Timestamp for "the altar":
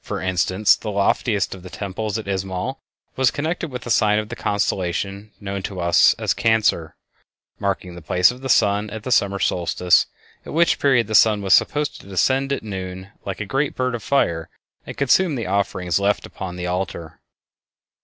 16.54-17.18